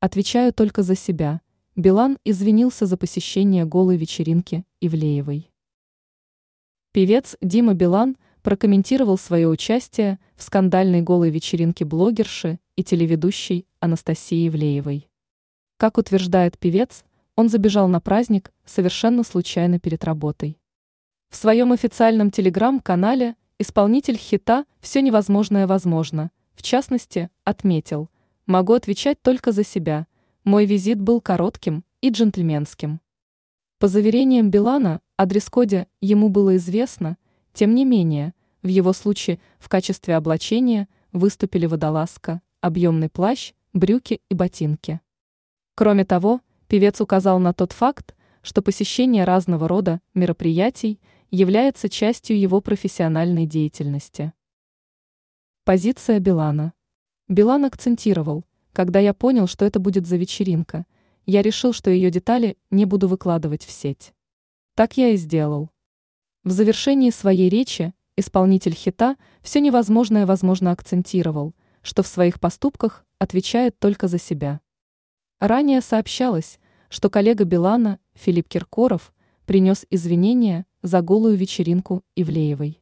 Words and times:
Отвечаю 0.00 0.52
только 0.52 0.84
за 0.84 0.94
себя. 0.94 1.40
Билан 1.74 2.18
извинился 2.24 2.86
за 2.86 2.96
посещение 2.96 3.64
голой 3.64 3.96
вечеринки 3.96 4.64
Ивлеевой. 4.80 5.50
Певец 6.92 7.36
Дима 7.40 7.74
Билан 7.74 8.16
прокомментировал 8.42 9.18
свое 9.18 9.48
участие 9.48 10.20
в 10.36 10.44
скандальной 10.44 11.02
голой 11.02 11.30
вечеринке 11.30 11.84
блогерши 11.84 12.60
и 12.76 12.84
телеведущей 12.84 13.66
Анастасии 13.80 14.46
Ивлеевой. 14.46 15.10
Как 15.78 15.98
утверждает 15.98 16.58
певец, 16.58 17.04
он 17.34 17.48
забежал 17.48 17.88
на 17.88 18.00
праздник 18.00 18.52
совершенно 18.64 19.24
случайно 19.24 19.80
перед 19.80 20.04
работой. 20.04 20.60
В 21.28 21.34
своем 21.34 21.72
официальном 21.72 22.30
телеграм-канале 22.30 23.34
исполнитель 23.58 24.16
хита 24.16 24.64
«Все 24.80 25.02
невозможное 25.02 25.66
возможно» 25.66 26.30
в 26.54 26.62
частности 26.62 27.30
отметил– 27.44 28.10
Могу 28.48 28.72
отвечать 28.72 29.20
только 29.20 29.52
за 29.52 29.62
себя. 29.62 30.06
Мой 30.42 30.64
визит 30.64 30.98
был 30.98 31.20
коротким 31.20 31.84
и 32.00 32.08
джентльменским. 32.08 33.02
По 33.78 33.88
заверениям 33.88 34.50
Билана, 34.50 35.02
о 35.16 35.26
дресс-коде 35.26 35.86
ему 36.00 36.30
было 36.30 36.56
известно, 36.56 37.18
тем 37.52 37.74
не 37.74 37.84
менее, 37.84 38.32
в 38.62 38.68
его 38.68 38.94
случае 38.94 39.38
в 39.58 39.68
качестве 39.68 40.16
облачения 40.16 40.88
выступили 41.12 41.66
водолазка, 41.66 42.40
объемный 42.62 43.10
плащ, 43.10 43.52
брюки 43.74 44.22
и 44.30 44.34
ботинки. 44.34 45.02
Кроме 45.74 46.06
того, 46.06 46.40
певец 46.68 47.02
указал 47.02 47.38
на 47.40 47.52
тот 47.52 47.72
факт, 47.72 48.16
что 48.40 48.62
посещение 48.62 49.24
разного 49.24 49.68
рода 49.68 50.00
мероприятий 50.14 51.00
является 51.30 51.90
частью 51.90 52.40
его 52.40 52.62
профессиональной 52.62 53.44
деятельности. 53.44 54.32
Позиция 55.64 56.18
Билана– 56.18 56.72
Билан 57.28 57.66
акцентировал, 57.66 58.46
когда 58.72 59.00
я 59.00 59.12
понял, 59.12 59.46
что 59.46 59.66
это 59.66 59.78
будет 59.78 60.06
за 60.06 60.16
вечеринка, 60.16 60.86
я 61.26 61.42
решил, 61.42 61.74
что 61.74 61.90
ее 61.90 62.10
детали 62.10 62.56
не 62.70 62.86
буду 62.86 63.06
выкладывать 63.06 63.64
в 63.64 63.70
сеть. 63.70 64.14
Так 64.74 64.96
я 64.96 65.10
и 65.10 65.16
сделал. 65.16 65.68
В 66.42 66.52
завершении 66.52 67.10
своей 67.10 67.50
речи 67.50 67.92
исполнитель 68.16 68.72
хита 68.72 69.16
все 69.42 69.60
невозможное 69.60 70.24
возможно 70.24 70.72
акцентировал, 70.72 71.54
что 71.82 72.02
в 72.02 72.06
своих 72.06 72.40
поступках 72.40 73.04
отвечает 73.18 73.78
только 73.78 74.08
за 74.08 74.18
себя. 74.18 74.60
Ранее 75.38 75.82
сообщалось, 75.82 76.58
что 76.88 77.10
коллега 77.10 77.44
Билана 77.44 77.98
Филипп 78.14 78.48
Киркоров 78.48 79.12
принес 79.44 79.84
извинения 79.90 80.64
за 80.80 81.02
голую 81.02 81.36
вечеринку 81.36 82.02
Ивлеевой. 82.16 82.80